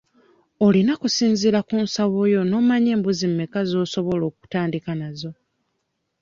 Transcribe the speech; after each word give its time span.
Olina 0.65 0.93
kusinziira 1.01 1.59
ku 1.67 1.75
nsawo 1.83 2.19
yo 2.33 2.41
n'omanya 2.49 2.93
mbuzi 2.99 3.25
mmeka 3.31 3.59
z'osobola 3.69 4.23
okutandika 4.31 4.91
nazo. 5.01 5.31